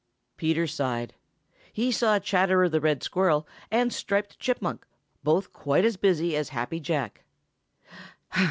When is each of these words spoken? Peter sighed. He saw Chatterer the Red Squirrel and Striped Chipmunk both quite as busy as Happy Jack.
Peter 0.35 0.65
sighed. 0.65 1.13
He 1.71 1.91
saw 1.91 2.17
Chatterer 2.17 2.67
the 2.67 2.81
Red 2.81 3.03
Squirrel 3.03 3.47
and 3.69 3.93
Striped 3.93 4.39
Chipmunk 4.39 4.87
both 5.23 5.53
quite 5.53 5.85
as 5.85 5.95
busy 5.95 6.35
as 6.35 6.49
Happy 6.49 6.79
Jack. 6.79 7.21